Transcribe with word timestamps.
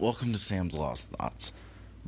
Welcome 0.00 0.32
to 0.32 0.38
Sam's 0.38 0.78
Lost 0.78 1.08
Thoughts. 1.08 1.52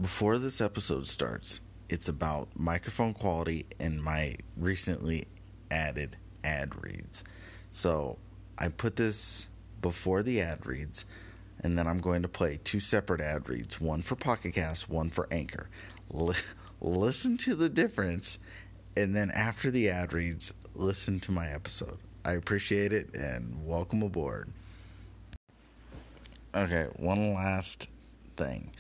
Before 0.01 0.39
this 0.39 0.61
episode 0.61 1.09
starts, 1.09 1.59
it's 1.89 2.09
about 2.09 2.47
microphone 2.55 3.15
quality 3.15 3.67
and 3.81 4.01
my 4.01 4.37
recently 4.57 5.27
added 5.73 6.17
ad 6.45 6.85
reads. 6.85 7.25
So 7.73 8.19
I 8.57 8.69
put 8.69 8.95
this 8.95 9.49
before 9.83 10.23
the 10.23 10.41
ad 10.41 10.67
reads, 10.67 11.05
and 11.65 11.77
then 11.77 11.89
I'm 11.89 11.99
going 11.99 12.23
to 12.23 12.29
play 12.29 12.61
two 12.63 12.79
separate 12.79 13.21
ad 13.21 13.49
reads 13.49 13.81
one 13.81 14.03
for 14.03 14.15
Pocket 14.15 14.55
Cast, 14.55 14.89
one 14.89 15.11
for 15.11 15.27
Anchor. 15.33 15.69
L- 16.15 16.37
listen 16.81 17.37
to 17.39 17.57
the 17.57 17.69
difference, 17.69 18.39
and 18.97 19.17
then 19.17 19.33
after 19.33 19.69
the 19.69 19.91
ad 19.91 20.13
reads, 20.13 20.55
listen 20.77 21.19
to 21.19 21.33
my 21.33 21.49
episode. 21.49 21.99
I 22.25 22.35
appreciate 22.35 22.93
it 22.93 23.13
and 23.17 23.67
welcome 23.67 24.05
aboard. 24.05 24.53
Okay, 26.55 26.89
one 26.97 27.33
last 27.35 27.89
thing. 28.37 28.73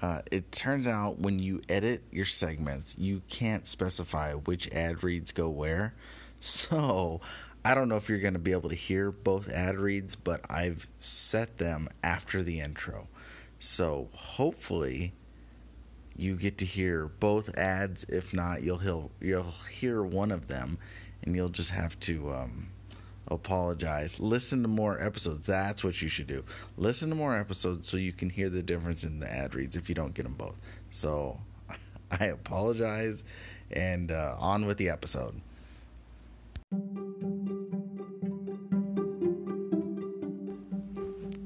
Uh, 0.00 0.22
it 0.30 0.52
turns 0.52 0.86
out 0.86 1.18
when 1.18 1.40
you 1.40 1.60
edit 1.68 2.02
your 2.12 2.24
segments, 2.24 2.96
you 2.96 3.22
can't 3.28 3.66
specify 3.66 4.34
which 4.34 4.68
ad 4.70 5.02
reads 5.02 5.32
go 5.32 5.48
where. 5.48 5.94
So 6.40 7.20
I 7.64 7.74
don't 7.74 7.88
know 7.88 7.96
if 7.96 8.08
you're 8.08 8.20
going 8.20 8.34
to 8.34 8.38
be 8.38 8.52
able 8.52 8.68
to 8.68 8.76
hear 8.76 9.10
both 9.10 9.48
ad 9.48 9.76
reads, 9.76 10.14
but 10.14 10.40
I've 10.48 10.86
set 11.00 11.58
them 11.58 11.88
after 12.00 12.44
the 12.44 12.60
intro. 12.60 13.08
So 13.58 14.08
hopefully 14.12 15.14
you 16.16 16.36
get 16.36 16.58
to 16.58 16.64
hear 16.64 17.08
both 17.08 17.58
ads. 17.58 18.04
If 18.04 18.32
not, 18.32 18.62
you'll 18.62 18.78
hear, 18.78 19.02
you'll 19.20 19.54
hear 19.68 20.04
one 20.04 20.30
of 20.30 20.46
them, 20.46 20.78
and 21.24 21.34
you'll 21.34 21.48
just 21.48 21.70
have 21.72 21.98
to 22.00 22.30
um, 22.30 22.68
apologize. 23.30 24.18
Listen 24.20 24.62
to 24.62 24.68
more 24.68 25.00
episodes. 25.02 25.46
That's 25.46 25.84
what 25.84 26.00
you 26.02 26.08
should 26.08 26.26
do. 26.26 26.44
Listen 26.76 27.10
to 27.10 27.14
more 27.14 27.36
episodes 27.36 27.88
so 27.88 27.96
you 27.96 28.12
can 28.12 28.30
hear 28.30 28.48
the 28.48 28.62
difference 28.62 29.04
in 29.04 29.20
the 29.20 29.30
ad 29.30 29.54
reads 29.54 29.76
if 29.76 29.88
you 29.88 29.94
don't 29.94 30.14
get 30.14 30.24
them 30.24 30.34
both. 30.34 30.56
So 30.90 31.38
I 32.20 32.26
apologize, 32.26 33.24
and 33.70 34.10
uh, 34.10 34.36
on 34.38 34.66
with 34.66 34.78
the 34.78 34.88
episode. 34.88 35.40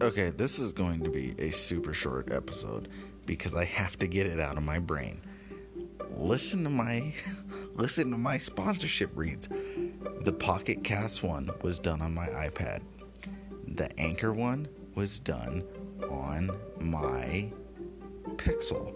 Okay, 0.03 0.31
this 0.31 0.59
is 0.59 0.73
going 0.73 1.05
to 1.05 1.11
be 1.11 1.35
a 1.39 1.53
super 1.53 1.95
short 1.95 2.33
episode 2.33 2.89
because 3.25 3.55
I 3.55 3.65
have 3.65 3.97
to 4.01 4.09
get 4.09 4.27
it 4.27 4.41
out 4.41 4.57
of 4.57 4.65
my 4.65 4.81
brain. 4.81 5.21
Listen 6.17 6.65
to 6.65 6.71
my 6.71 7.15
listen 7.75 8.11
to 8.11 8.19
my 8.19 8.39
sponsorship 8.39 9.11
reads. 9.15 9.49
The 10.23 10.33
Pocket 10.33 10.85
Cast 10.85 11.23
one 11.23 11.51
was 11.63 11.79
done 11.79 12.01
on 12.03 12.15
my 12.15 12.27
iPad. 12.27 12.83
The 13.67 13.89
Anchor 13.99 14.33
one 14.33 14.69
was 14.95 15.19
done 15.19 15.65
on 16.09 16.51
my 16.79 17.51
Pixel. 18.37 18.95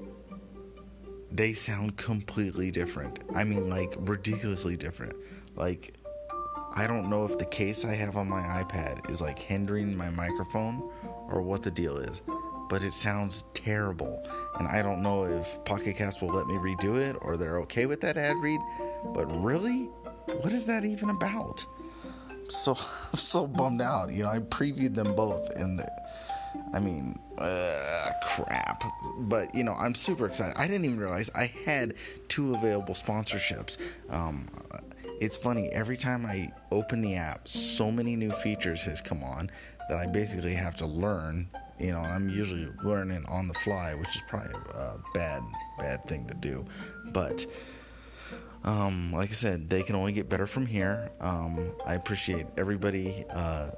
They 1.33 1.53
sound 1.53 1.97
completely 1.97 2.71
different. 2.71 3.21
I 3.35 3.45
mean, 3.45 3.69
like, 3.69 3.95
ridiculously 3.99 4.77
different. 4.77 5.15
Like, 5.55 5.95
I 6.75 6.87
don't 6.87 7.09
know 7.09 7.25
if 7.25 7.39
the 7.39 7.47
case 7.47 7.85
I 7.85 7.95
have 7.95 8.17
on 8.17 8.29
my 8.29 8.43
iPad 8.43 9.11
is 9.11 9.21
like 9.23 9.39
hindering 9.39 9.97
my 9.97 10.11
microphone 10.11 10.91
or 11.29 11.41
what 11.41 11.63
the 11.63 11.71
deal 11.71 11.97
is, 11.97 12.21
but 12.69 12.83
it 12.83 12.93
sounds 12.93 13.45
terrible. 13.55 14.23
And 14.59 14.69
I 14.69 14.83
don't 14.83 15.03
know 15.03 15.25
if 15.25 15.65
Pocket 15.65 15.97
Cast 15.97 16.21
will 16.21 16.29
let 16.29 16.47
me 16.47 16.55
redo 16.55 16.99
it 16.99 17.17
or 17.23 17.37
they're 17.37 17.59
okay 17.61 17.87
with 17.87 18.03
that 18.03 18.17
ad 18.17 18.37
read, 18.43 18.61
but 19.15 19.25
really? 19.43 19.89
What 20.27 20.53
is 20.53 20.65
that 20.65 20.85
even 20.85 21.11
about? 21.11 21.65
So 22.49 22.77
I'm 23.13 23.19
so 23.19 23.47
bummed 23.47 23.83
out. 23.83 24.13
You 24.13 24.25
know, 24.25 24.31
I 24.31 24.39
previewed 24.39 24.95
them 24.95 25.15
both, 25.15 25.51
and 25.51 25.79
the, 25.79 25.91
I 26.73 26.81
mean, 26.81 27.19
uh, 27.39 28.11
crap. 28.23 28.85
But 29.21 29.55
you 29.55 29.65
know, 29.65 29.75
I'm 29.75 29.95
super 29.95 30.27
excited. 30.27 30.55
I 30.57 30.67
didn't 30.67 30.85
even 30.85 30.99
realize 30.99 31.31
I 31.35 31.47
had 31.65 31.95
two 32.29 32.55
available 32.55 32.95
sponsorships. 32.95 33.77
Um, 34.11 34.49
it's 35.21 35.37
funny 35.37 35.69
every 35.71 35.97
time 35.97 36.27
I 36.27 36.53
open 36.71 37.01
the 37.01 37.15
app, 37.15 37.49
so 37.49 37.91
many 37.91 38.17
new 38.17 38.31
features 38.31 38.83
has 38.83 39.01
come 39.01 39.23
on 39.23 39.51
that 39.89 39.99
I 39.99 40.07
basically 40.07 40.55
have 40.55 40.77
to 40.77 40.87
learn. 40.87 41.49
You 41.79 41.93
know, 41.93 42.01
I'm 42.01 42.29
usually 42.29 42.69
learning 42.83 43.25
on 43.29 43.49
the 43.49 43.55
fly, 43.55 43.95
which 43.95 44.15
is 44.17 44.23
probably 44.29 44.53
a 44.75 44.95
bad, 45.15 45.43
bad 45.79 46.07
thing 46.09 46.27
to 46.27 46.35
do, 46.35 46.65
but. 47.13 47.47
Um, 48.65 49.13
like 49.13 49.31
I 49.31 49.35
said, 49.35 49.71
they 49.71 49.83
can 49.83 49.95
only 49.95 50.13
get 50.13 50.29
better 50.29 50.47
from 50.47 50.67
here. 50.67 51.11
Um, 51.21 51.73
I 51.87 51.95
appreciate 51.95 52.47
everybody 52.57 53.25
uh, 53.31 53.71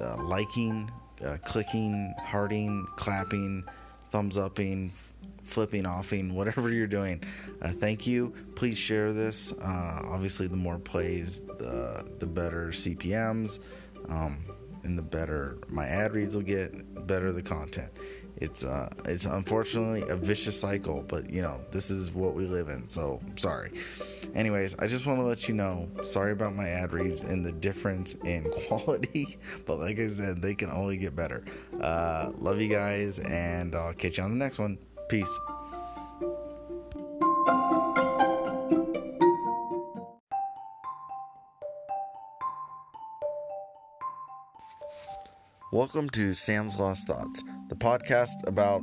uh, 0.00 0.16
liking, 0.22 0.90
uh, 1.24 1.38
clicking, 1.44 2.14
hearting, 2.18 2.86
clapping, 2.96 3.64
thumbs 4.10 4.36
upping, 4.36 4.92
flipping 5.42 5.86
offing, 5.86 6.34
whatever 6.34 6.70
you're 6.70 6.86
doing. 6.86 7.22
Uh, 7.62 7.70
thank 7.70 8.06
you. 8.06 8.34
Please 8.54 8.76
share 8.76 9.12
this. 9.12 9.52
Uh, 9.52 10.02
obviously, 10.04 10.48
the 10.48 10.56
more 10.56 10.78
plays, 10.78 11.40
the 11.58 12.06
the 12.18 12.26
better 12.26 12.68
CPMS, 12.68 13.58
um, 14.10 14.44
and 14.82 14.98
the 14.98 15.02
better 15.02 15.56
my 15.68 15.86
ad 15.86 16.14
reads 16.14 16.34
will 16.34 16.42
get. 16.42 17.06
Better 17.06 17.32
the 17.32 17.42
content 17.42 17.92
it's 18.38 18.64
uh 18.64 18.88
it's 19.04 19.24
unfortunately 19.24 20.02
a 20.08 20.16
vicious 20.16 20.58
cycle 20.58 21.04
but 21.06 21.30
you 21.30 21.40
know 21.40 21.60
this 21.70 21.90
is 21.90 22.12
what 22.12 22.34
we 22.34 22.46
live 22.46 22.68
in 22.68 22.88
so 22.88 23.20
sorry. 23.36 23.70
Anyways 24.34 24.74
i 24.78 24.86
just 24.86 25.06
want 25.06 25.18
to 25.20 25.24
let 25.24 25.48
you 25.48 25.54
know 25.54 25.88
sorry 26.02 26.32
about 26.32 26.54
my 26.54 26.68
ad 26.68 26.92
reads 26.92 27.22
and 27.22 27.44
the 27.44 27.52
difference 27.52 28.14
in 28.24 28.50
quality 28.66 29.38
but 29.66 29.78
like 29.78 29.98
i 29.98 30.08
said 30.08 30.42
they 30.42 30.54
can 30.54 30.70
only 30.70 30.96
get 30.96 31.14
better. 31.14 31.44
Uh 31.80 32.32
love 32.36 32.60
you 32.60 32.68
guys 32.68 33.18
and 33.20 33.74
i'll 33.74 33.94
catch 33.94 34.18
you 34.18 34.24
on 34.24 34.30
the 34.30 34.38
next 34.38 34.58
one. 34.58 34.78
Peace. 35.08 35.38
Welcome 45.74 46.08
to 46.10 46.34
Sam's 46.34 46.76
Lost 46.76 47.08
Thoughts, 47.08 47.42
the 47.74 47.84
podcast 47.84 48.46
about 48.46 48.80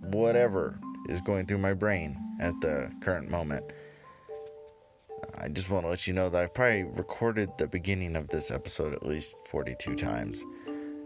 whatever 0.00 0.78
is 1.08 1.20
going 1.22 1.46
through 1.46 1.58
my 1.58 1.72
brain 1.72 2.18
at 2.40 2.52
the 2.60 2.90
current 3.00 3.30
moment. 3.30 3.64
I 5.38 5.48
just 5.48 5.70
want 5.70 5.84
to 5.84 5.88
let 5.88 6.06
you 6.06 6.12
know 6.12 6.28
that 6.28 6.42
I've 6.42 6.54
probably 6.54 6.84
recorded 6.84 7.50
the 7.56 7.66
beginning 7.66 8.16
of 8.16 8.28
this 8.28 8.50
episode 8.50 8.92
at 8.92 9.06
least 9.06 9.34
42 9.46 9.94
times 9.94 10.44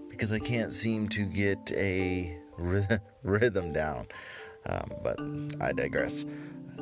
because 0.09 0.33
I 0.33 0.41
can't 0.41 0.73
seem 0.73 1.09
to 1.11 1.25
get 1.25 1.71
a 1.73 2.37
rhythm 3.23 3.73
down. 3.73 4.09
Um, 4.67 4.91
but 5.03 5.21
I 5.61 5.73
digress. 5.73 6.25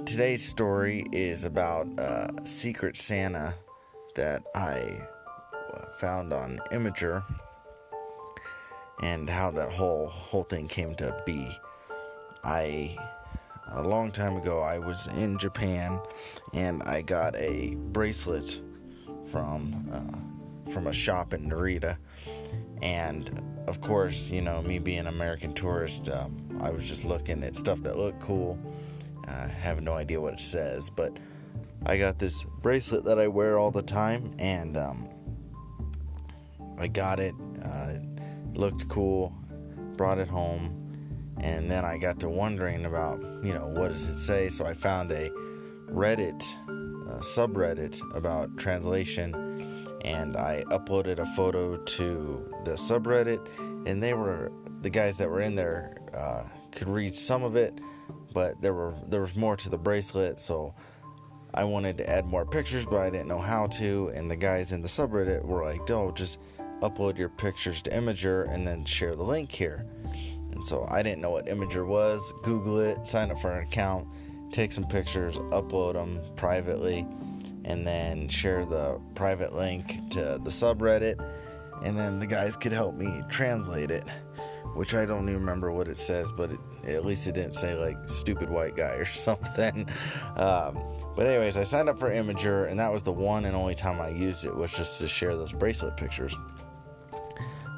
Today's 0.06 0.48
story 0.48 1.04
is 1.12 1.44
about 1.44 1.88
a 1.98 2.30
Secret 2.44 2.96
Santa 2.96 3.54
that 4.14 4.44
I 4.54 5.06
uh, 5.74 5.86
found 5.98 6.32
on 6.32 6.58
Imgur 6.70 7.22
and 9.02 9.28
how 9.28 9.50
that 9.50 9.72
whole 9.72 10.06
whole 10.06 10.44
thing 10.44 10.68
came 10.68 10.94
to 10.96 11.14
be. 11.26 11.46
I 12.44 12.96
a 13.72 13.82
long 13.82 14.10
time 14.10 14.36
ago 14.36 14.60
I 14.60 14.78
was 14.78 15.06
in 15.18 15.38
Japan 15.38 16.00
and 16.52 16.82
I 16.82 17.02
got 17.02 17.34
a 17.36 17.74
bracelet 17.74 18.60
from 19.26 19.88
uh, 19.92 20.70
from 20.70 20.86
a 20.86 20.92
shop 20.92 21.32
in 21.32 21.48
Narita 21.48 21.96
and 22.82 23.42
of 23.66 23.80
course 23.80 24.30
you 24.30 24.42
know 24.42 24.62
me 24.62 24.78
being 24.78 25.00
an 25.00 25.06
American 25.06 25.52
tourist 25.54 26.08
um, 26.10 26.36
I 26.60 26.70
was 26.70 26.86
just 26.86 27.04
looking 27.04 27.42
at 27.42 27.56
stuff 27.56 27.82
that 27.82 27.96
looked 27.96 28.20
cool 28.20 28.58
I 29.26 29.46
have 29.46 29.82
no 29.82 29.94
idea 29.94 30.20
what 30.20 30.34
it 30.34 30.40
says 30.40 30.90
but 30.90 31.18
I 31.86 31.96
got 31.96 32.18
this 32.18 32.44
bracelet 32.60 33.04
that 33.04 33.18
I 33.18 33.28
wear 33.28 33.58
all 33.58 33.70
the 33.70 33.82
time 33.82 34.30
and 34.38 34.76
um, 34.76 35.08
I 36.78 36.88
got 36.88 37.20
it 37.20 37.34
uh, 37.64 37.94
looked 38.54 38.88
cool, 38.88 39.34
brought 39.96 40.18
it 40.18 40.28
home, 40.28 40.78
and 41.38 41.70
then 41.70 41.84
I 41.84 41.98
got 41.98 42.20
to 42.20 42.28
wondering 42.28 42.86
about, 42.86 43.20
you 43.42 43.54
know, 43.54 43.66
what 43.66 43.88
does 43.92 44.08
it 44.08 44.16
say? 44.16 44.48
So 44.48 44.64
I 44.64 44.74
found 44.74 45.10
a 45.12 45.30
Reddit 45.90 46.42
subreddit 47.22 48.00
about 48.14 48.56
translation 48.58 49.34
and 50.04 50.36
I 50.36 50.64
uploaded 50.70 51.18
a 51.18 51.26
photo 51.26 51.76
to 51.76 52.50
the 52.64 52.72
subreddit 52.72 53.46
and 53.86 54.02
they 54.02 54.14
were 54.14 54.50
the 54.82 54.90
guys 54.90 55.16
that 55.18 55.30
were 55.30 55.40
in 55.40 55.54
there 55.54 55.96
uh, 56.14 56.44
could 56.72 56.88
read 56.88 57.14
some 57.14 57.42
of 57.42 57.56
it 57.56 57.80
but 58.34 58.60
there 58.60 58.74
were 58.74 58.94
there 59.08 59.20
was 59.20 59.36
more 59.36 59.56
to 59.56 59.68
the 59.68 59.78
bracelet 59.78 60.40
so 60.40 60.74
I 61.54 61.64
wanted 61.64 61.98
to 61.98 62.08
add 62.08 62.26
more 62.26 62.44
pictures 62.44 62.84
but 62.84 63.00
I 63.00 63.10
didn't 63.10 63.28
know 63.28 63.40
how 63.40 63.66
to 63.68 64.10
and 64.14 64.30
the 64.30 64.36
guys 64.36 64.72
in 64.72 64.82
the 64.82 64.88
subreddit 64.88 65.44
were 65.44 65.64
like 65.64 65.88
oh 65.90 66.10
just 66.12 66.38
upload 66.82 67.16
your 67.16 67.28
pictures 67.28 67.80
to 67.82 67.90
Imgur 67.90 68.52
and 68.52 68.66
then 68.66 68.84
share 68.84 69.14
the 69.14 69.22
link 69.22 69.50
here. 69.50 69.86
And 70.52 70.64
so 70.66 70.86
I 70.90 71.02
didn't 71.02 71.20
know 71.22 71.30
what 71.30 71.46
Imgur 71.46 71.86
was. 71.86 72.32
Google 72.42 72.80
it, 72.80 73.06
sign 73.06 73.30
up 73.30 73.38
for 73.38 73.52
an 73.52 73.66
account, 73.66 74.06
take 74.52 74.72
some 74.72 74.84
pictures, 74.84 75.36
upload 75.36 75.94
them 75.94 76.20
privately, 76.36 77.06
and 77.64 77.86
then 77.86 78.28
share 78.28 78.64
the 78.64 79.00
private 79.14 79.54
link 79.54 80.10
to 80.10 80.38
the 80.42 80.50
subreddit. 80.50 81.24
And 81.82 81.98
then 81.98 82.18
the 82.18 82.26
guys 82.26 82.56
could 82.56 82.72
help 82.72 82.96
me 82.96 83.22
translate 83.28 83.90
it, 83.90 84.04
which 84.74 84.94
I 84.94 85.06
don't 85.06 85.28
even 85.28 85.40
remember 85.40 85.72
what 85.72 85.88
it 85.88 85.98
says, 85.98 86.32
but 86.32 86.52
it, 86.52 86.60
at 86.86 87.04
least 87.04 87.26
it 87.26 87.34
didn't 87.34 87.54
say 87.54 87.74
like 87.74 87.96
stupid 88.08 88.50
white 88.50 88.76
guy 88.76 88.94
or 88.94 89.04
something. 89.06 89.88
Um, 90.36 90.78
but 91.14 91.26
anyways, 91.26 91.56
I 91.56 91.64
signed 91.64 91.88
up 91.88 91.98
for 91.98 92.10
Imgur, 92.10 92.70
and 92.70 92.78
that 92.78 92.92
was 92.92 93.02
the 93.02 93.12
one 93.12 93.44
and 93.44 93.54
only 93.54 93.74
time 93.74 94.00
I 94.00 94.08
used 94.08 94.44
it 94.44 94.54
was 94.54 94.72
just 94.72 94.98
to 95.00 95.08
share 95.08 95.36
those 95.36 95.52
bracelet 95.52 95.96
pictures. 95.96 96.34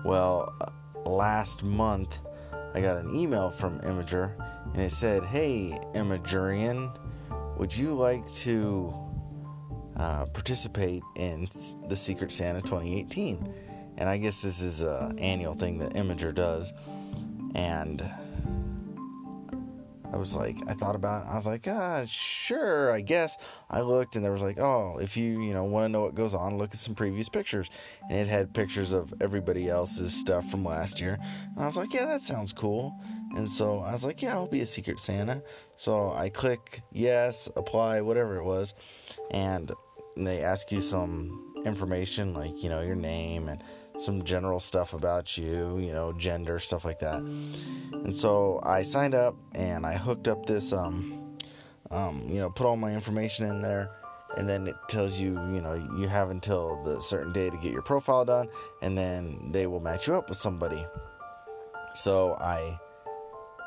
Well, 0.05 0.55
last 1.06 1.65
month 1.65 2.19
I 2.75 2.81
got 2.83 2.99
an 2.99 3.19
email 3.19 3.51
from 3.51 3.81
Imgur 3.81 4.33
and 4.67 4.83
it 4.83 4.91
said, 4.91 5.25
"Hey, 5.25 5.79
Imgurian, 5.95 6.95
would 7.56 7.75
you 7.75 7.95
like 7.95 8.27
to 8.35 8.93
uh, 9.97 10.27
participate 10.27 11.03
in 11.17 11.49
the 11.89 11.97
Secret 11.97 12.33
Santa 12.33 12.61
2018?" 12.61 13.55
And 13.97 14.09
I 14.09 14.19
guess 14.19 14.43
this 14.43 14.61
is 14.61 14.83
an 14.83 15.19
annual 15.19 15.55
thing 15.55 15.79
that 15.79 15.95
Imgur 15.95 16.35
does, 16.35 16.73
and 17.55 18.03
I 20.15 20.17
was 20.17 20.33
like, 20.37 20.57
I 20.69 20.75
thought 20.75 20.95
about 20.95 21.23
it. 21.23 21.29
I 21.29 21.35
was 21.35 21.45
like, 21.45 21.67
ah, 21.67 22.05
sure, 22.07 22.93
I 22.93 23.01
guess. 23.01 23.37
I 23.69 23.81
looked 23.81 24.15
and 24.15 24.25
there 24.25 24.31
was 24.31 24.43
like, 24.43 24.61
oh, 24.61 24.99
if 25.01 25.17
you, 25.17 25.43
you 25.43 25.53
know, 25.53 25.65
want 25.65 25.87
to 25.87 25.89
know 25.89 26.03
what 26.03 26.15
goes 26.15 26.35
on, 26.35 26.57
look 26.57 26.71
at 26.71 26.79
some 26.79 26.95
previous 26.95 27.29
pictures. 27.29 27.69
And 28.09 28.17
it 28.17 28.29
had 28.29 28.55
pictures 28.55 28.93
of 28.93 29.13
everybody 29.21 29.69
else's 29.69 30.15
stuff 30.15 30.49
from 30.49 30.65
last 30.65 31.01
year. 31.01 31.19
And 31.21 31.59
I 31.59 31.67
was 31.67 31.77
like, 31.77 31.93
yeah, 31.93 32.05
that 32.07 32.23
sounds 32.23 32.53
cool. 32.53 32.97
And 33.35 33.51
so 33.51 33.81
I 33.81 33.91
was 33.91 34.05
like, 34.05 34.23
yeah, 34.23 34.35
I'll 34.35 34.47
be 34.47 34.61
a 34.61 34.67
Secret 34.67 35.01
Santa. 35.01 35.43
So 35.77 36.13
I 36.13 36.29
click 36.29 36.83
yes, 36.93 37.49
apply, 37.57 38.01
whatever 38.01 38.37
it 38.37 38.45
was. 38.45 38.73
And 39.33 39.73
they 40.17 40.45
ask 40.45 40.71
you 40.71 40.81
some 40.81 41.55
information 41.67 42.35
like, 42.35 42.63
you 42.63 42.69
know, 42.69 42.83
your 42.83 42.95
name 42.95 43.49
and 43.49 43.65
some 43.99 44.25
general 44.25 44.61
stuff 44.61 44.93
about 44.93 45.38
you, 45.38 45.79
you 45.79 45.93
know, 45.93 46.12
gender, 46.12 46.58
stuff 46.58 46.85
like 46.85 46.99
that. 46.99 47.20
And 47.20 48.14
so 48.14 48.61
I 48.62 48.82
signed 48.82 49.14
up 49.14 49.37
and 49.55 49.87
I 49.87 49.96
hooked 49.96 50.29
up 50.29 50.46
this, 50.46 50.73
um, 50.73 51.37
um, 51.91 52.26
you 52.29 52.38
know, 52.38 52.50
put 52.50 52.67
all 52.67 52.76
my 52.76 52.93
information 52.93 53.46
in 53.46 53.61
there. 53.61 53.91
And 54.37 54.49
then 54.49 54.67
it 54.67 54.75
tells 54.88 55.20
you, 55.20 55.32
you 55.52 55.61
know, 55.61 55.75
you 55.96 56.08
have 56.08 56.31
until 56.31 56.82
the 56.82 57.00
certain 57.00 57.32
day 57.32 57.50
to 57.50 57.56
get 57.58 57.73
your 57.73 57.82
profile 57.82 58.25
done, 58.25 58.49
and 58.82 58.99
then 58.99 59.52
they 59.52 59.69
will 59.69 59.79
match 59.79 60.08
you 60.08 60.14
up 60.14 60.29
with 60.29 60.38
somebody. 60.38 60.85
So 61.94 62.35
I 62.41 62.81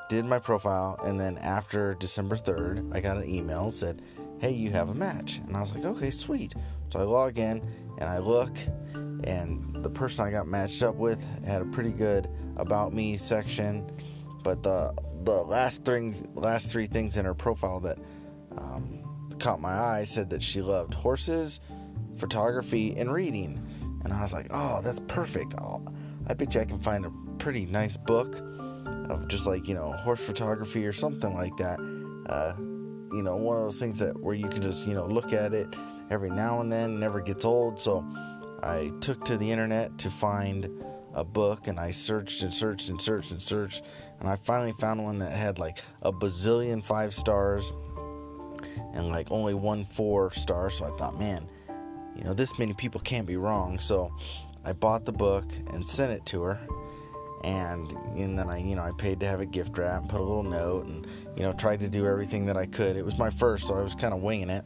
did 0.09 0.25
my 0.25 0.39
profile, 0.39 0.99
and 1.05 1.17
then 1.17 1.37
after 1.37 1.93
December 1.93 2.35
3rd, 2.35 2.93
I 2.93 2.99
got 2.99 3.15
an 3.15 3.29
email 3.29 3.71
said, 3.71 4.01
Hey, 4.39 4.51
you 4.51 4.71
have 4.71 4.89
a 4.89 4.93
match. 4.93 5.37
And 5.37 5.55
I 5.55 5.61
was 5.61 5.73
like, 5.73 5.85
Okay, 5.85 6.09
sweet. 6.09 6.53
So 6.89 6.99
I 6.99 7.03
log 7.03 7.37
in 7.37 7.61
and 7.97 8.09
I 8.09 8.17
look, 8.17 8.55
and 9.23 9.75
the 9.83 9.89
person 9.89 10.25
I 10.25 10.31
got 10.31 10.47
matched 10.47 10.83
up 10.83 10.95
with 10.95 11.23
had 11.43 11.61
a 11.61 11.65
pretty 11.65 11.91
good 11.91 12.29
about 12.57 12.93
me 12.93 13.17
section, 13.17 13.89
but 14.43 14.63
the 14.63 14.93
the 15.23 15.43
last 15.43 15.83
things 15.83 16.23
last 16.35 16.69
three 16.69 16.87
things 16.87 17.17
in 17.17 17.25
her 17.25 17.33
profile 17.33 17.79
that 17.81 17.97
um, 18.57 19.35
caught 19.39 19.61
my 19.61 19.73
eye 19.73 20.03
said 20.03 20.29
that 20.29 20.41
she 20.41 20.61
loved 20.61 20.93
horses, 20.93 21.59
photography, 22.17 22.95
and 22.95 23.11
reading, 23.11 23.61
and 24.03 24.13
I 24.13 24.21
was 24.21 24.33
like, 24.33 24.47
oh, 24.51 24.81
that's 24.81 25.01
perfect. 25.07 25.55
I'll, 25.57 25.93
I 26.27 26.33
bet 26.33 26.55
you 26.55 26.61
I 26.61 26.65
can 26.65 26.79
find 26.79 27.05
a 27.05 27.11
pretty 27.39 27.65
nice 27.65 27.97
book 27.97 28.41
of 29.09 29.27
just 29.27 29.45
like 29.45 29.67
you 29.67 29.75
know 29.75 29.91
horse 29.91 30.25
photography 30.25 30.85
or 30.85 30.93
something 30.93 31.33
like 31.33 31.55
that. 31.57 31.79
Uh, 32.27 32.53
you 33.13 33.23
know, 33.23 33.35
one 33.35 33.55
of 33.55 33.63
those 33.63 33.79
things 33.79 33.99
that 33.99 34.19
where 34.21 34.35
you 34.35 34.47
can 34.49 34.61
just 34.61 34.87
you 34.87 34.93
know 34.93 35.05
look 35.05 35.33
at 35.33 35.53
it 35.53 35.67
every 36.09 36.29
now 36.29 36.61
and 36.61 36.71
then, 36.71 36.99
never 36.99 37.21
gets 37.21 37.45
old. 37.45 37.79
So 37.79 38.05
I 38.63 38.91
took 39.01 39.23
to 39.25 39.37
the 39.37 39.51
internet 39.51 39.97
to 39.99 40.09
find 40.09 40.69
a 41.13 41.23
book 41.23 41.67
and 41.67 41.79
I 41.79 41.91
searched 41.91 42.43
and 42.43 42.53
searched 42.53 42.89
and 42.89 43.01
searched 43.01 43.31
and 43.31 43.41
searched 43.41 43.83
and 44.19 44.29
I 44.29 44.35
finally 44.35 44.73
found 44.73 45.03
one 45.03 45.19
that 45.19 45.33
had 45.33 45.59
like 45.59 45.79
a 46.01 46.11
bazillion 46.11 46.83
five 46.83 47.13
stars 47.13 47.73
and 48.93 49.09
like 49.09 49.31
only 49.31 49.53
one 49.53 49.85
four 49.85 50.31
star. 50.31 50.69
So 50.69 50.85
I 50.85 50.95
thought, 50.97 51.19
man, 51.19 51.49
you 52.15 52.23
know, 52.23 52.33
this 52.33 52.57
many 52.57 52.73
people 52.73 52.99
can't 53.01 53.27
be 53.27 53.37
wrong. 53.37 53.79
So 53.79 54.13
I 54.65 54.73
bought 54.73 55.05
the 55.05 55.11
book 55.11 55.45
and 55.73 55.87
sent 55.87 56.11
it 56.11 56.25
to 56.27 56.43
her. 56.43 56.59
And, 57.43 57.91
and 58.15 58.37
then 58.37 58.49
I, 58.49 58.57
you 58.57 58.75
know, 58.75 58.81
I 58.81 58.91
paid 58.91 59.19
to 59.19 59.27
have 59.27 59.39
a 59.39 59.45
gift 59.45 59.77
wrap 59.77 60.01
and 60.01 60.09
put 60.09 60.19
a 60.19 60.23
little 60.23 60.43
note 60.43 60.87
and, 60.87 61.05
you 61.35 61.43
know, 61.43 61.53
tried 61.53 61.79
to 61.81 61.87
do 61.87 62.07
everything 62.07 62.47
that 62.47 62.57
I 62.57 62.65
could. 62.65 62.95
It 62.95 63.05
was 63.05 63.17
my 63.19 63.29
first, 63.29 63.67
so 63.67 63.77
I 63.77 63.83
was 63.83 63.93
kind 63.93 64.13
of 64.13 64.21
winging 64.21 64.49
it. 64.49 64.65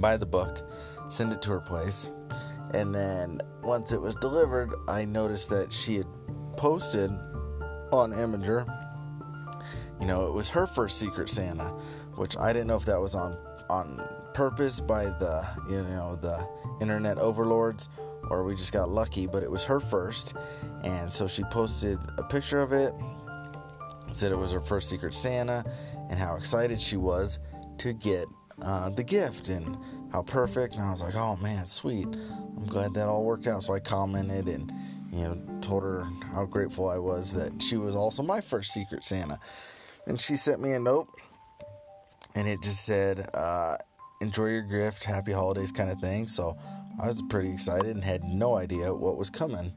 Buy 0.00 0.16
the 0.16 0.26
book, 0.26 0.66
send 1.10 1.32
it 1.32 1.42
to 1.42 1.50
her 1.50 1.60
place 1.60 2.10
and 2.74 2.94
then 2.94 3.40
once 3.62 3.92
it 3.92 4.00
was 4.00 4.14
delivered, 4.16 4.74
I 4.88 5.04
noticed 5.04 5.48
that 5.50 5.72
she 5.72 5.96
had 5.96 6.06
posted 6.56 7.10
on 7.92 8.12
Imgur. 8.12 8.66
You 10.00 10.06
know, 10.06 10.26
it 10.26 10.32
was 10.32 10.48
her 10.48 10.66
first 10.66 10.98
Secret 10.98 11.28
Santa, 11.28 11.68
which 12.16 12.36
I 12.36 12.52
didn't 12.52 12.68
know 12.68 12.76
if 12.76 12.84
that 12.86 13.00
was 13.00 13.14
on 13.14 13.36
on 13.70 14.02
purpose 14.34 14.80
by 14.80 15.04
the 15.04 15.46
you 15.68 15.82
know 15.82 16.16
the 16.16 16.46
internet 16.80 17.18
overlords 17.18 17.88
or 18.30 18.44
we 18.44 18.54
just 18.54 18.72
got 18.72 18.88
lucky, 18.88 19.26
but 19.26 19.42
it 19.42 19.50
was 19.50 19.64
her 19.64 19.80
first. 19.80 20.34
And 20.84 21.10
so 21.10 21.26
she 21.26 21.44
posted 21.44 21.98
a 22.18 22.22
picture 22.22 22.60
of 22.60 22.72
it, 22.72 22.94
said 24.12 24.32
it 24.32 24.38
was 24.38 24.52
her 24.52 24.60
first 24.60 24.88
Secret 24.88 25.14
Santa, 25.14 25.64
and 26.08 26.18
how 26.18 26.36
excited 26.36 26.80
she 26.80 26.96
was 26.96 27.38
to 27.78 27.92
get 27.92 28.26
uh, 28.60 28.90
the 28.90 29.02
gift 29.02 29.48
and 29.48 29.76
how 30.12 30.22
perfect. 30.22 30.74
And 30.74 30.84
I 30.84 30.90
was 30.90 31.00
like, 31.00 31.14
oh 31.14 31.36
man, 31.36 31.64
sweet. 31.64 32.06
I'm 32.06 32.66
glad 32.66 32.94
that 32.94 33.08
all 33.08 33.24
worked 33.24 33.46
out. 33.46 33.62
So 33.62 33.72
I 33.72 33.80
commented 33.80 34.46
and, 34.46 34.70
you 35.10 35.22
know, 35.22 35.58
told 35.62 35.82
her 35.82 36.06
how 36.34 36.44
grateful 36.44 36.88
I 36.88 36.98
was 36.98 37.32
that 37.32 37.62
she 37.62 37.76
was 37.76 37.96
also 37.96 38.22
my 38.22 38.40
first 38.40 38.72
Secret 38.72 39.04
Santa. 39.04 39.38
And 40.06 40.20
she 40.20 40.36
sent 40.36 40.60
me 40.60 40.72
a 40.72 40.78
note 40.78 41.08
and 42.34 42.46
it 42.46 42.62
just 42.62 42.84
said, 42.84 43.30
uh, 43.34 43.76
enjoy 44.20 44.48
your 44.48 44.62
gift, 44.62 45.02
happy 45.02 45.32
holidays 45.32 45.72
kind 45.72 45.90
of 45.90 45.98
thing. 45.98 46.26
So 46.26 46.56
I 47.02 47.06
was 47.06 47.22
pretty 47.30 47.50
excited 47.50 47.94
and 47.96 48.04
had 48.04 48.22
no 48.22 48.56
idea 48.56 48.94
what 48.94 49.16
was 49.16 49.30
coming. 49.30 49.72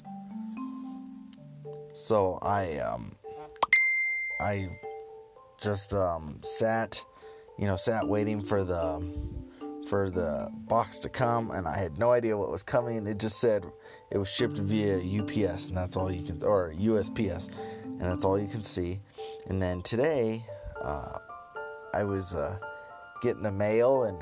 So 1.93 2.39
I, 2.41 2.77
um, 2.79 3.15
I 4.41 4.69
just, 5.61 5.93
um, 5.93 6.41
sat, 6.43 7.01
you 7.57 7.67
know, 7.67 7.77
sat 7.77 8.05
waiting 8.05 8.43
for 8.43 8.65
the, 8.65 9.01
for 9.87 10.09
the 10.09 10.49
box 10.67 10.99
to 10.99 11.09
come, 11.09 11.51
and 11.51 11.67
I 11.67 11.77
had 11.77 11.97
no 11.97 12.11
idea 12.11 12.37
what 12.37 12.51
was 12.51 12.63
coming. 12.63 13.05
It 13.07 13.19
just 13.19 13.39
said 13.39 13.65
it 14.11 14.17
was 14.17 14.29
shipped 14.29 14.57
via 14.57 14.97
UPS, 14.97 15.67
and 15.67 15.77
that's 15.77 15.95
all 15.95 16.11
you 16.11 16.23
can, 16.25 16.43
or 16.43 16.73
USPS, 16.73 17.49
and 17.83 18.01
that's 18.01 18.25
all 18.25 18.39
you 18.39 18.47
can 18.47 18.61
see. 18.61 18.99
And 19.47 19.61
then 19.61 19.81
today, 19.81 20.45
uh, 20.81 21.19
I 21.93 22.03
was 22.03 22.33
uh, 22.35 22.57
getting 23.21 23.43
the 23.43 23.51
mail, 23.51 24.03
and 24.03 24.21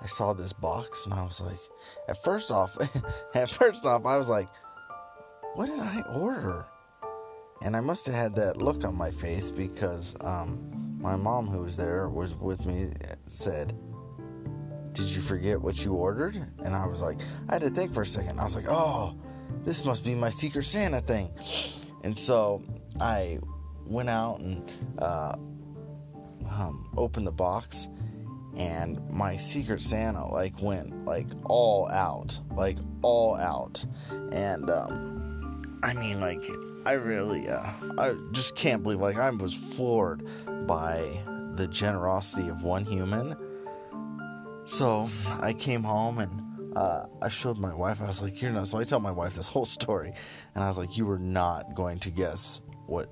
I 0.00 0.06
saw 0.06 0.32
this 0.32 0.52
box, 0.52 1.04
and 1.04 1.14
I 1.14 1.22
was 1.22 1.40
like, 1.40 1.60
at 2.08 2.22
first 2.22 2.50
off, 2.50 2.76
at 3.34 3.50
first 3.50 3.84
off, 3.84 4.06
I 4.06 4.16
was 4.16 4.28
like, 4.28 4.48
what 5.54 5.66
did 5.66 5.80
I 5.80 6.02
order? 6.14 6.66
And 7.62 7.76
I 7.76 7.80
must 7.80 8.06
have 8.06 8.14
had 8.14 8.34
that 8.34 8.58
look 8.58 8.84
on 8.84 8.94
my 8.94 9.10
face 9.10 9.50
because 9.50 10.14
um, 10.20 10.98
my 11.00 11.16
mom, 11.16 11.46
who 11.46 11.62
was 11.62 11.76
there, 11.76 12.08
was 12.08 12.34
with 12.34 12.66
me, 12.66 12.90
said, 13.28 13.74
did 14.96 15.14
you 15.14 15.20
forget 15.20 15.60
what 15.60 15.84
you 15.84 15.92
ordered? 15.92 16.34
And 16.64 16.74
I 16.74 16.86
was 16.86 17.02
like, 17.02 17.18
I 17.50 17.54
had 17.54 17.62
to 17.62 17.70
think 17.70 17.92
for 17.92 18.02
a 18.02 18.06
second. 18.06 18.40
I 18.40 18.44
was 18.44 18.56
like, 18.56 18.64
oh, 18.66 19.14
this 19.62 19.84
must 19.84 20.04
be 20.04 20.14
my 20.14 20.30
Secret 20.30 20.64
Santa 20.64 21.00
thing. 21.00 21.30
And 22.02 22.16
so 22.16 22.62
I 22.98 23.38
went 23.84 24.08
out 24.08 24.40
and 24.40 24.70
uh, 24.98 25.34
um, 26.50 26.88
opened 26.96 27.26
the 27.26 27.32
box, 27.32 27.88
and 28.56 28.98
my 29.10 29.36
Secret 29.36 29.82
Santa 29.82 30.26
like 30.26 30.62
went 30.62 31.04
like 31.04 31.26
all 31.44 31.90
out, 31.90 32.38
like 32.52 32.78
all 33.02 33.36
out, 33.36 33.84
and 34.32 34.70
um, 34.70 35.78
I 35.82 35.92
mean 35.92 36.22
like 36.22 36.42
I 36.86 36.92
really, 36.92 37.48
uh, 37.48 37.70
I 37.98 38.14
just 38.32 38.56
can't 38.56 38.82
believe 38.82 39.00
like 39.00 39.18
I 39.18 39.28
was 39.28 39.54
floored 39.54 40.26
by 40.66 41.20
the 41.54 41.68
generosity 41.68 42.48
of 42.48 42.62
one 42.62 42.84
human 42.84 43.36
so 44.66 45.08
I 45.40 45.52
came 45.52 45.82
home 45.82 46.18
and 46.18 46.76
uh, 46.76 47.06
I 47.22 47.28
showed 47.28 47.58
my 47.58 47.72
wife. 47.72 48.02
I 48.02 48.06
was 48.06 48.20
like, 48.20 48.42
"You're 48.42 48.52
not." 48.52 48.68
So 48.68 48.78
I 48.78 48.84
tell 48.84 49.00
my 49.00 49.10
wife 49.10 49.34
this 49.34 49.48
whole 49.48 49.64
story, 49.64 50.12
and 50.54 50.62
I 50.62 50.68
was 50.68 50.76
like, 50.76 50.98
"You 50.98 51.06
were 51.06 51.18
not 51.18 51.74
going 51.74 51.98
to 52.00 52.10
guess 52.10 52.60
what 52.86 53.08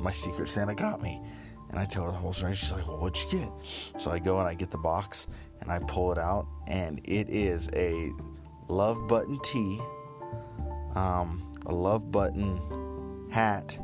my 0.00 0.10
Secret 0.10 0.48
Santa 0.48 0.74
got 0.74 1.00
me." 1.00 1.22
And 1.70 1.78
I 1.78 1.84
tell 1.84 2.04
her 2.04 2.10
the 2.10 2.16
whole 2.16 2.32
story. 2.32 2.54
She's 2.54 2.72
like, 2.72 2.88
"Well, 2.88 2.98
what'd 2.98 3.22
you 3.22 3.38
get?" 3.38 3.52
So 3.98 4.10
I 4.10 4.18
go 4.18 4.40
and 4.40 4.48
I 4.48 4.54
get 4.54 4.70
the 4.70 4.78
box 4.78 5.28
and 5.60 5.70
I 5.70 5.78
pull 5.80 6.10
it 6.10 6.18
out, 6.18 6.48
and 6.66 7.00
it 7.04 7.28
is 7.30 7.68
a 7.74 8.10
love 8.68 9.06
button 9.06 9.38
tee, 9.44 9.80
um, 10.94 11.52
a 11.66 11.74
love 11.74 12.10
button 12.10 13.28
hat, 13.30 13.78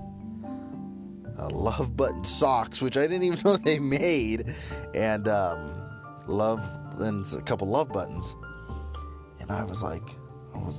a 1.37 1.49
love 1.49 1.97
button 1.97 2.25
socks, 2.25 2.83
which 2.83 2.97
I 2.97 3.03
didn't 3.03 3.23
even 3.23 3.39
know 3.45 3.57
they 3.57 3.79
made, 3.79 4.55
and 4.95 5.29
um, 5.29 5.83
love 6.27 6.61
then 6.99 7.25
a 7.37 7.43
couple 7.43 7.69
love 7.69 7.93
buttons. 7.93 8.37
And 9.41 9.51
I 9.51 9.65
was 9.65 9.83
like, 9.83 10.17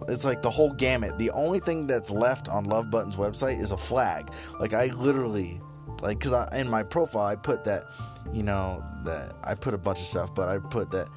it's 0.07 0.23
like 0.23 0.41
the 0.41 0.49
whole 0.49 0.71
gamut. 0.71 1.17
The 1.17 1.31
only 1.31 1.59
thing 1.59 1.87
that's 1.87 2.09
left 2.09 2.49
on 2.49 2.63
Love 2.63 2.89
Button's 2.89 3.15
website 3.15 3.59
is 3.59 3.71
a 3.71 3.77
flag. 3.77 4.31
Like 4.59 4.73
I 4.73 4.87
literally, 4.87 5.61
like, 6.01 6.19
cause 6.19 6.33
I, 6.33 6.47
in 6.57 6.69
my 6.69 6.81
profile 6.81 7.25
I 7.25 7.35
put 7.35 7.63
that, 7.65 7.85
you 8.33 8.43
know, 8.43 8.83
that 9.03 9.35
I 9.43 9.53
put 9.53 9.73
a 9.73 9.77
bunch 9.77 9.99
of 9.99 10.05
stuff, 10.05 10.33
but 10.33 10.49
I 10.49 10.57
put 10.57 10.91
that 10.91 11.07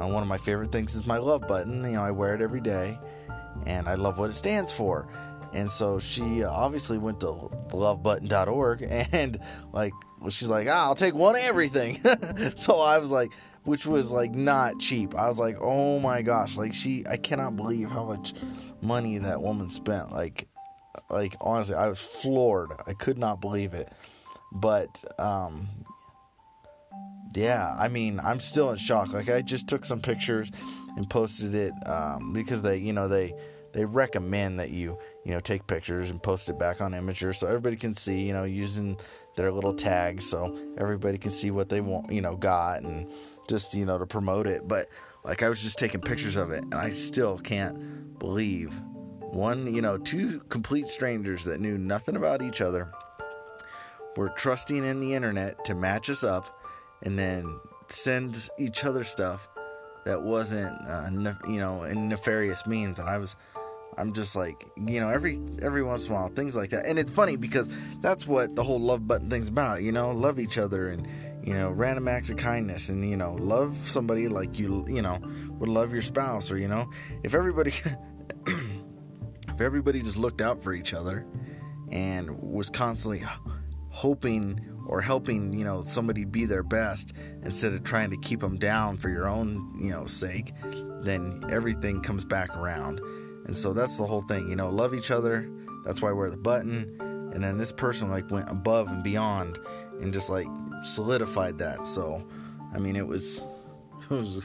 uh, 0.00 0.06
one 0.06 0.22
of 0.22 0.28
my 0.28 0.38
favorite 0.38 0.72
things 0.72 0.94
is 0.94 1.06
my 1.06 1.18
love 1.18 1.46
button. 1.46 1.84
You 1.84 1.92
know, 1.92 2.02
I 2.02 2.10
wear 2.10 2.34
it 2.34 2.40
every 2.40 2.60
day, 2.60 2.98
and 3.66 3.88
I 3.88 3.94
love 3.94 4.18
what 4.18 4.30
it 4.30 4.34
stands 4.34 4.72
for. 4.72 5.08
And 5.52 5.70
so 5.70 6.00
she 6.00 6.42
obviously 6.42 6.98
went 6.98 7.20
to 7.20 7.26
lovebutton.org 7.26 8.82
and 9.12 9.38
like 9.72 9.92
she's 10.30 10.48
like, 10.48 10.66
ah, 10.68 10.86
I'll 10.86 10.94
take 10.94 11.14
one 11.14 11.36
of 11.36 11.42
everything. 11.42 12.00
so 12.56 12.80
I 12.80 12.98
was 12.98 13.10
like, 13.12 13.32
which 13.64 13.86
was 13.86 14.10
like 14.10 14.32
not 14.32 14.78
cheap. 14.78 15.14
I 15.14 15.26
was 15.26 15.38
like, 15.38 15.56
oh 15.60 15.98
my 15.98 16.22
gosh, 16.22 16.56
like 16.56 16.74
she, 16.74 17.04
I 17.08 17.16
cannot 17.16 17.56
believe 17.56 17.90
how 17.90 18.04
much 18.04 18.34
money 18.80 19.18
that 19.18 19.40
woman 19.40 19.68
spent. 19.68 20.12
Like, 20.12 20.48
like 21.10 21.36
honestly, 21.40 21.74
I 21.74 21.88
was 21.88 22.00
floored. 22.00 22.72
I 22.86 22.92
could 22.92 23.18
not 23.18 23.40
believe 23.40 23.74
it. 23.74 23.90
But 24.52 25.02
um, 25.18 25.68
yeah, 27.34 27.74
I 27.78 27.88
mean, 27.88 28.20
I'm 28.20 28.40
still 28.40 28.70
in 28.70 28.76
shock. 28.76 29.12
Like, 29.12 29.28
I 29.28 29.40
just 29.40 29.66
took 29.66 29.84
some 29.84 30.00
pictures 30.00 30.50
and 30.96 31.08
posted 31.08 31.54
it 31.54 31.72
um, 31.88 32.32
because 32.32 32.62
they, 32.62 32.76
you 32.76 32.92
know, 32.92 33.08
they 33.08 33.34
they 33.72 33.84
recommend 33.84 34.60
that 34.60 34.70
you, 34.70 34.96
you 35.24 35.32
know, 35.32 35.40
take 35.40 35.66
pictures 35.66 36.10
and 36.10 36.22
post 36.22 36.48
it 36.48 36.58
back 36.60 36.80
on 36.80 36.92
Imgur 36.92 37.34
so 37.34 37.48
everybody 37.48 37.74
can 37.74 37.92
see, 37.92 38.20
you 38.20 38.32
know, 38.32 38.44
using 38.44 38.96
their 39.36 39.52
little 39.52 39.74
tags 39.74 40.24
so 40.24 40.56
everybody 40.78 41.18
can 41.18 41.30
see 41.30 41.50
what 41.50 41.68
they 41.68 41.80
want, 41.80 42.10
you 42.10 42.20
know, 42.20 42.36
got 42.36 42.82
and 42.82 43.10
just 43.48 43.74
you 43.74 43.84
know 43.84 43.98
to 43.98 44.06
promote 44.06 44.46
it. 44.46 44.66
But 44.66 44.88
like 45.24 45.42
I 45.42 45.48
was 45.48 45.60
just 45.60 45.78
taking 45.78 46.00
pictures 46.00 46.36
of 46.36 46.50
it, 46.50 46.64
and 46.64 46.74
I 46.74 46.90
still 46.90 47.38
can't 47.38 48.18
believe 48.18 48.80
one, 49.20 49.74
you 49.74 49.82
know, 49.82 49.98
two 49.98 50.40
complete 50.48 50.86
strangers 50.86 51.44
that 51.44 51.60
knew 51.60 51.76
nothing 51.76 52.16
about 52.16 52.40
each 52.40 52.60
other 52.60 52.92
were 54.16 54.28
trusting 54.28 54.84
in 54.84 55.00
the 55.00 55.12
internet 55.12 55.64
to 55.64 55.74
match 55.74 56.08
us 56.08 56.22
up, 56.22 56.62
and 57.02 57.18
then 57.18 57.58
send 57.88 58.48
each 58.58 58.84
other 58.84 59.02
stuff 59.02 59.48
that 60.04 60.22
wasn't, 60.22 60.72
uh, 60.86 61.08
you 61.48 61.58
know, 61.58 61.82
in 61.82 62.08
nefarious 62.08 62.66
means. 62.66 63.00
I 63.00 63.18
was 63.18 63.34
I'm 63.96 64.12
just 64.12 64.36
like, 64.36 64.70
you 64.76 65.00
know, 65.00 65.08
every 65.08 65.40
every 65.62 65.82
once 65.82 66.06
in 66.06 66.12
a 66.12 66.14
while, 66.14 66.28
things 66.28 66.56
like 66.56 66.70
that. 66.70 66.86
And 66.86 66.98
it's 66.98 67.10
funny 67.10 67.36
because 67.36 67.68
that's 68.00 68.26
what 68.26 68.54
the 68.56 68.64
whole 68.64 68.80
love 68.80 69.06
button 69.06 69.30
thing's 69.30 69.48
about, 69.48 69.82
you 69.82 69.92
know, 69.92 70.10
love 70.10 70.38
each 70.38 70.58
other 70.58 70.88
and 70.88 71.06
you 71.44 71.52
know, 71.52 71.70
random 71.70 72.08
acts 72.08 72.30
of 72.30 72.36
kindness 72.36 72.88
and 72.88 73.08
you 73.08 73.16
know, 73.16 73.34
love 73.34 73.76
somebody 73.86 74.28
like 74.28 74.58
you, 74.58 74.84
you 74.88 75.02
know, 75.02 75.20
would 75.58 75.68
love 75.68 75.92
your 75.92 76.02
spouse 76.02 76.50
or 76.50 76.58
you 76.58 76.68
know, 76.68 76.90
if 77.22 77.34
everybody 77.34 77.72
if 78.46 79.60
everybody 79.60 80.02
just 80.02 80.16
looked 80.16 80.40
out 80.40 80.62
for 80.62 80.72
each 80.72 80.94
other 80.94 81.26
and 81.90 82.30
was 82.40 82.70
constantly 82.70 83.22
hoping 83.90 84.60
or 84.86 85.00
helping, 85.00 85.52
you 85.52 85.64
know, 85.64 85.82
somebody 85.82 86.24
be 86.24 86.44
their 86.44 86.62
best 86.62 87.12
instead 87.44 87.72
of 87.72 87.84
trying 87.84 88.10
to 88.10 88.16
keep 88.18 88.40
them 88.40 88.58
down 88.58 88.96
for 88.96 89.08
your 89.08 89.28
own, 89.28 89.72
you 89.80 89.90
know, 89.90 90.06
sake, 90.06 90.52
then 91.02 91.42
everything 91.50 92.02
comes 92.02 92.24
back 92.24 92.54
around. 92.56 93.00
And 93.44 93.56
so 93.56 93.72
that's 93.72 93.98
the 93.98 94.06
whole 94.06 94.22
thing, 94.22 94.48
you 94.48 94.56
know, 94.56 94.70
love 94.70 94.94
each 94.94 95.10
other. 95.10 95.50
That's 95.84 96.00
why 96.00 96.10
I 96.10 96.12
wear 96.12 96.30
the 96.30 96.36
button. 96.36 96.96
And 97.34 97.42
then 97.42 97.58
this 97.58 97.72
person 97.72 98.10
like 98.10 98.30
went 98.30 98.48
above 98.48 98.88
and 98.88 99.02
beyond 99.02 99.58
and 100.00 100.12
just 100.12 100.30
like 100.30 100.46
solidified 100.82 101.58
that. 101.58 101.86
So, 101.86 102.26
I 102.72 102.78
mean, 102.78 102.96
it 102.96 103.06
was 103.06 103.44
it 104.02 104.10
was 104.10 104.38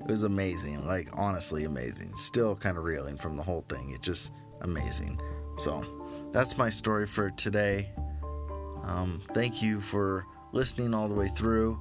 it 0.00 0.10
was 0.10 0.24
amazing. 0.24 0.86
Like 0.86 1.08
honestly 1.14 1.64
amazing. 1.64 2.14
Still 2.16 2.56
kind 2.56 2.78
of 2.78 2.84
reeling 2.84 3.16
from 3.16 3.36
the 3.36 3.42
whole 3.42 3.64
thing. 3.68 3.90
It 3.90 4.02
just 4.02 4.32
amazing. 4.62 5.20
So, 5.58 5.84
that's 6.32 6.56
my 6.56 6.70
story 6.70 7.06
for 7.06 7.30
today. 7.30 7.90
Um, 8.84 9.22
thank 9.34 9.60
you 9.60 9.80
for 9.80 10.24
listening 10.52 10.94
all 10.94 11.08
the 11.08 11.14
way 11.14 11.28
through. 11.28 11.78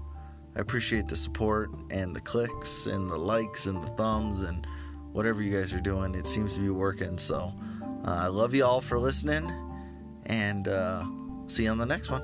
I 0.56 0.60
appreciate 0.60 1.08
the 1.08 1.16
support 1.16 1.70
and 1.92 2.16
the 2.16 2.22
clicks 2.22 2.88
and 2.88 3.10
the 3.10 3.18
likes 3.18 3.68
and 3.68 3.82
the 3.84 3.90
thumbs 3.90 4.42
and 4.42 4.66
whatever 5.18 5.42
you 5.42 5.52
guys 5.52 5.74
are 5.74 5.80
doing. 5.80 6.14
It 6.14 6.28
seems 6.28 6.54
to 6.54 6.60
be 6.60 6.70
working. 6.70 7.18
So 7.18 7.52
uh, 8.06 8.12
I 8.12 8.28
love 8.28 8.54
you 8.54 8.64
all 8.64 8.80
for 8.80 9.00
listening 9.00 9.52
and 10.28 10.68
uh, 10.68 11.04
see 11.48 11.64
you 11.64 11.72
on 11.72 11.80
the 11.80 11.88
next 11.88 12.12
one. 12.12 12.22